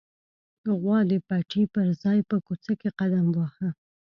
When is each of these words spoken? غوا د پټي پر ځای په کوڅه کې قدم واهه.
غوا 0.79 0.99
د 1.11 1.13
پټي 1.27 1.63
پر 1.73 1.87
ځای 2.03 2.19
په 2.29 2.37
کوڅه 2.45 2.73
کې 2.79 2.89
قدم 2.99 3.25
واهه. 3.35 3.69